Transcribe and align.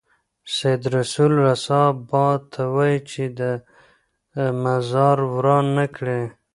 سید 0.55 0.83
رسول 0.97 1.31
رسا 1.45 1.81
باد 2.09 2.39
ته 2.53 2.61
وايي 2.73 2.99
چې 3.11 3.23
د 3.29 3.31
ده 3.37 3.51
مزار 4.63 5.17
وران 5.33 5.65
نه 5.77 5.85
کړي. 5.95 6.21